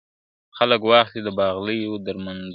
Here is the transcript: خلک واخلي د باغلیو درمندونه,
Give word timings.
خلک 0.57 0.81
واخلي 0.91 1.21
د 1.23 1.29
باغلیو 1.37 1.93
درمندونه, 2.05 2.49